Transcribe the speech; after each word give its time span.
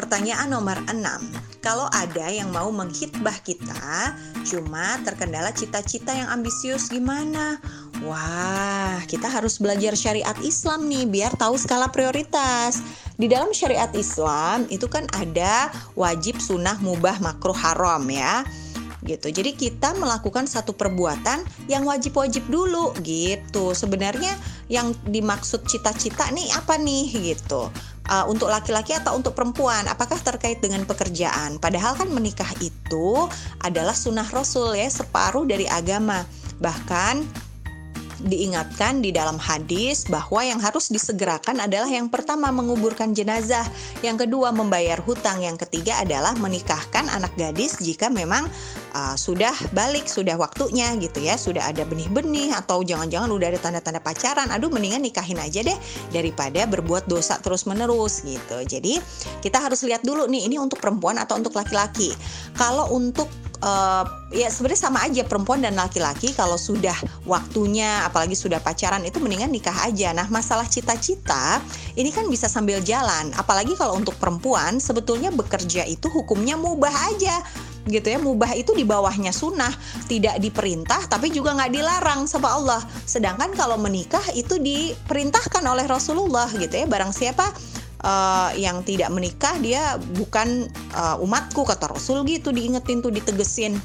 Pertanyaan 0.00 0.48
nomor 0.48 0.80
6. 0.88 1.60
Kalau 1.60 1.84
ada 1.92 2.32
yang 2.32 2.48
mau 2.48 2.72
menghitbah 2.72 3.36
kita, 3.44 4.16
cuma 4.48 4.96
terkendala 5.04 5.52
cita-cita 5.52 6.16
yang 6.16 6.32
ambisius 6.32 6.88
gimana? 6.88 7.60
Wah, 8.00 8.96
kita 9.04 9.28
harus 9.28 9.60
belajar 9.60 9.92
syariat 9.92 10.32
Islam 10.40 10.88
nih 10.88 11.04
biar 11.04 11.36
tahu 11.36 11.60
skala 11.60 11.92
prioritas. 11.92 12.80
Di 13.20 13.28
dalam 13.28 13.52
syariat 13.52 13.92
Islam 13.92 14.64
itu 14.72 14.88
kan 14.88 15.04
ada 15.12 15.68
wajib 15.92 16.40
sunnah 16.40 16.80
mubah 16.80 17.20
makruh 17.20 17.52
haram 17.52 18.00
ya 18.08 18.40
gitu. 19.04 19.32
Jadi 19.32 19.56
kita 19.56 19.96
melakukan 19.96 20.44
satu 20.44 20.76
perbuatan 20.76 21.44
yang 21.68 21.88
wajib-wajib 21.88 22.44
dulu 22.48 22.92
gitu. 23.00 23.72
Sebenarnya 23.72 24.36
yang 24.68 24.92
dimaksud 25.08 25.64
cita-cita 25.66 26.28
nih 26.32 26.52
apa 26.52 26.76
nih 26.76 27.32
gitu. 27.32 27.72
Uh, 28.10 28.26
untuk 28.26 28.50
laki-laki 28.50 28.90
atau 28.90 29.14
untuk 29.14 29.38
perempuan, 29.38 29.86
apakah 29.86 30.18
terkait 30.18 30.58
dengan 30.58 30.82
pekerjaan? 30.82 31.62
Padahal 31.62 31.94
kan 31.94 32.10
menikah 32.10 32.50
itu 32.58 33.30
adalah 33.62 33.94
sunnah 33.94 34.26
Rasul 34.26 34.74
ya, 34.74 34.90
separuh 34.90 35.46
dari 35.46 35.70
agama. 35.70 36.26
Bahkan 36.58 37.22
diingatkan 38.24 39.00
di 39.00 39.10
dalam 39.10 39.40
hadis 39.40 40.04
bahwa 40.08 40.44
yang 40.44 40.60
harus 40.60 40.92
disegerakan 40.92 41.60
adalah 41.60 41.88
yang 41.88 42.12
pertama 42.12 42.52
menguburkan 42.52 43.16
jenazah, 43.16 43.64
yang 44.04 44.20
kedua 44.20 44.52
membayar 44.52 45.00
hutang, 45.00 45.40
yang 45.40 45.56
ketiga 45.56 46.00
adalah 46.00 46.36
menikahkan 46.36 47.08
anak 47.10 47.32
gadis 47.34 47.80
jika 47.80 48.12
memang 48.12 48.46
uh, 48.92 49.16
sudah 49.16 49.52
balik, 49.72 50.06
sudah 50.06 50.36
waktunya 50.36 50.92
gitu 51.00 51.24
ya, 51.24 51.40
sudah 51.40 51.68
ada 51.68 51.82
benih-benih 51.88 52.52
atau 52.54 52.84
jangan-jangan 52.84 53.30
udah 53.32 53.46
ada 53.50 53.60
tanda-tanda 53.60 54.00
pacaran. 54.02 54.48
Aduh 54.52 54.68
mendingan 54.72 55.02
nikahin 55.04 55.40
aja 55.40 55.64
deh 55.64 55.78
daripada 56.14 56.64
berbuat 56.68 57.08
dosa 57.08 57.40
terus-menerus 57.40 58.22
gitu. 58.22 58.58
Jadi 58.64 59.00
kita 59.40 59.58
harus 59.60 59.82
lihat 59.84 60.04
dulu 60.04 60.28
nih 60.28 60.46
ini 60.46 60.56
untuk 60.60 60.78
perempuan 60.78 61.16
atau 61.18 61.40
untuk 61.40 61.56
laki-laki. 61.56 62.12
Kalau 62.56 62.92
untuk 62.92 63.28
uh, 63.64 64.04
ya 64.32 64.48
sebenarnya 64.48 64.80
sama 64.90 64.98
aja 65.04 65.22
perempuan 65.24 65.60
dan 65.60 65.76
laki-laki 65.76 66.32
kalau 66.32 66.56
sudah 66.56 66.94
waktunya 67.24 68.04
apalagi 68.04 68.36
sudah 68.36 68.58
pacaran 68.60 69.04
itu 69.04 69.20
mendingan 69.20 69.52
nikah 69.52 69.74
aja. 69.86 70.12
Nah, 70.16 70.26
masalah 70.28 70.66
cita-cita 70.66 71.60
ini 71.96 72.10
kan 72.12 72.26
bisa 72.28 72.48
sambil 72.48 72.80
jalan. 72.84 73.32
Apalagi 73.36 73.76
kalau 73.76 73.96
untuk 73.96 74.16
perempuan 74.16 74.80
sebetulnya 74.82 75.32
bekerja 75.32 75.86
itu 75.86 76.08
hukumnya 76.10 76.56
mubah 76.56 76.92
aja 77.12 77.40
gitu 77.88 78.12
ya 78.12 78.20
mubah 78.20 78.52
itu 78.52 78.76
di 78.76 78.84
bawahnya 78.84 79.32
sunnah 79.32 79.72
tidak 80.04 80.36
diperintah 80.36 81.08
tapi 81.08 81.32
juga 81.32 81.56
nggak 81.56 81.72
dilarang 81.72 82.28
sama 82.28 82.52
Allah 82.52 82.82
sedangkan 83.08 83.56
kalau 83.56 83.80
menikah 83.80 84.22
itu 84.36 84.60
diperintahkan 84.60 85.64
oleh 85.64 85.88
Rasulullah 85.88 86.50
gitu 86.52 86.76
ya 86.76 86.84
barang 86.84 87.16
siapa 87.16 87.48
uh, 88.04 88.50
yang 88.56 88.82
tidak 88.84 89.08
menikah 89.12 89.54
dia 89.60 89.96
bukan 90.16 90.68
uh, 90.96 91.16
umatku 91.20 91.64
kata 91.64 91.92
Rasul 91.92 92.24
gitu 92.28 92.52
diingetin 92.52 93.04
tuh 93.04 93.12
ditegesin 93.12 93.76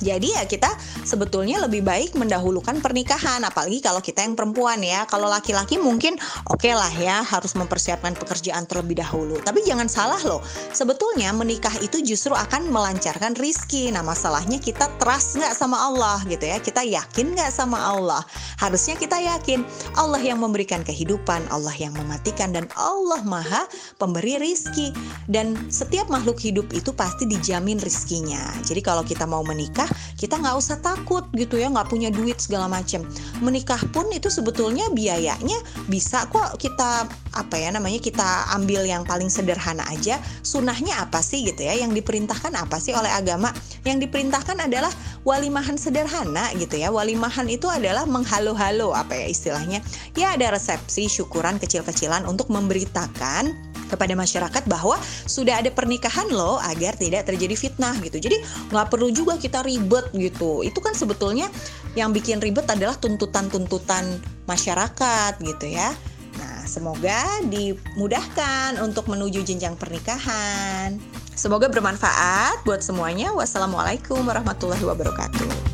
jadi 0.00 0.40
ya 0.40 0.42
kita 0.48 0.72
sebetulnya 1.04 1.60
lebih 1.60 1.84
baik 1.84 2.16
mendahulukan 2.16 2.80
pernikahan, 2.80 3.44
apalagi 3.44 3.84
kalau 3.84 4.00
kita 4.00 4.24
yang 4.24 4.32
perempuan 4.32 4.80
ya. 4.80 5.04
Kalau 5.04 5.28
laki-laki 5.28 5.76
mungkin 5.76 6.16
oke 6.48 6.64
okay 6.64 6.72
lah 6.72 6.90
ya 6.96 7.20
harus 7.20 7.52
mempersiapkan 7.52 8.16
pekerjaan 8.16 8.64
terlebih 8.64 9.04
dahulu. 9.04 9.36
Tapi 9.44 9.60
jangan 9.68 9.92
salah 9.92 10.20
loh, 10.24 10.40
sebetulnya 10.72 11.36
menikah 11.36 11.72
itu 11.84 12.00
justru 12.00 12.32
akan 12.32 12.72
melancarkan 12.72 13.36
rizki. 13.36 13.92
Nah 13.92 14.00
masalahnya 14.00 14.56
kita 14.56 14.88
trust 14.96 15.36
nggak 15.36 15.52
sama 15.52 15.76
Allah 15.76 16.24
gitu 16.24 16.48
ya. 16.48 16.56
Kita 16.56 16.80
yakin 16.80 17.36
nggak 17.36 17.52
sama 17.52 17.76
Allah. 17.76 18.24
Harusnya 18.56 18.96
kita 18.96 19.20
yakin 19.20 19.68
Allah 20.00 20.20
yang 20.24 20.40
memberikan 20.40 20.80
kehidupan, 20.80 21.44
Allah 21.52 21.76
yang 21.76 21.92
mematikan 21.92 22.56
dan 22.56 22.64
Allah 22.80 23.20
maha 23.28 23.68
pemberi 24.00 24.40
rizki. 24.40 24.96
Dan 25.28 25.68
setiap 25.68 26.08
makhluk 26.08 26.40
hidup 26.40 26.72
itu 26.72 26.96
pasti 26.96 27.28
dijamin 27.28 27.76
rizkinya. 27.76 28.40
Jadi 28.64 28.80
kalau 28.80 29.04
kita 29.04 29.28
mau 29.28 29.44
menikah 29.44 29.89
kita 30.18 30.36
nggak 30.40 30.56
usah 30.56 30.78
takut 30.80 31.24
gitu 31.32 31.56
ya 31.56 31.72
nggak 31.72 31.88
punya 31.88 32.12
duit 32.12 32.36
segala 32.40 32.68
macam 32.68 33.06
menikah 33.40 33.80
pun 33.90 34.08
itu 34.12 34.28
sebetulnya 34.28 34.88
biayanya 34.92 35.56
bisa 35.88 36.26
kok 36.28 36.60
kita 36.60 37.08
apa 37.34 37.56
ya 37.56 37.70
namanya 37.70 38.02
kita 38.02 38.50
ambil 38.58 38.82
yang 38.82 39.06
paling 39.06 39.30
sederhana 39.30 39.86
aja. 39.86 40.18
Sunahnya 40.42 41.06
apa 41.06 41.22
sih 41.22 41.46
gitu 41.46 41.62
ya? 41.62 41.78
Yang 41.78 42.02
diperintahkan 42.02 42.52
apa 42.58 42.76
sih 42.82 42.90
oleh 42.94 43.10
agama? 43.10 43.54
Yang 43.86 44.10
diperintahkan 44.10 44.66
adalah 44.66 44.90
walimahan 45.22 45.78
sederhana 45.78 46.50
gitu 46.58 46.78
ya. 46.78 46.90
Walimahan 46.90 47.46
itu 47.46 47.70
adalah 47.70 48.04
menghalo-halo 48.04 48.92
apa 48.92 49.14
ya 49.14 49.26
istilahnya. 49.30 49.78
Ya 50.18 50.34
ada 50.34 50.54
resepsi 50.54 51.06
syukuran 51.06 51.62
kecil-kecilan 51.62 52.26
untuk 52.26 52.50
memberitakan 52.50 53.69
kepada 53.90 54.14
masyarakat 54.14 54.62
bahwa 54.70 54.94
sudah 55.26 55.58
ada 55.58 55.74
pernikahan 55.74 56.30
loh 56.30 56.62
agar 56.62 56.94
tidak 56.94 57.26
terjadi 57.26 57.58
fitnah 57.58 57.98
gitu. 58.00 58.22
Jadi 58.22 58.38
nggak 58.70 58.86
perlu 58.86 59.10
juga 59.10 59.34
kita 59.36 59.66
ribet 59.66 60.08
gitu. 60.14 60.62
Itu 60.62 60.78
kan 60.78 60.94
sebetulnya 60.94 61.50
yang 61.98 62.14
bikin 62.14 62.38
ribet 62.38 62.70
adalah 62.70 62.94
tuntutan-tuntutan 62.96 64.22
masyarakat 64.46 65.42
gitu 65.42 65.66
ya. 65.66 65.90
Nah, 66.38 66.62
semoga 66.64 67.26
dimudahkan 67.50 68.78
untuk 68.78 69.10
menuju 69.10 69.42
jenjang 69.42 69.74
pernikahan. 69.74 70.96
Semoga 71.34 71.66
bermanfaat 71.66 72.62
buat 72.62 72.84
semuanya. 72.84 73.34
Wassalamualaikum 73.34 74.22
warahmatullahi 74.22 74.84
wabarakatuh. 74.86 75.69